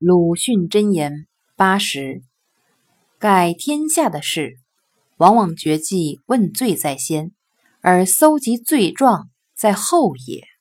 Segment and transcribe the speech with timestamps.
[0.00, 1.26] 鲁迅箴言
[1.56, 2.22] 八十
[3.18, 4.60] 盖天下的事
[5.16, 7.32] 往往决计问罪在先
[7.80, 10.57] 而搜集罪状在后也。